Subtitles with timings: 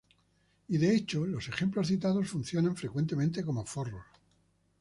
[0.67, 4.03] Y de hecho, los ejemplos citados funcionan frecuentemente como forros.